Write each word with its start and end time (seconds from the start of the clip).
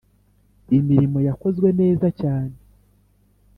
Imirimo 0.77 1.19
yakozwe 1.27 1.67
neza 1.81 2.07
cyane 2.21 2.55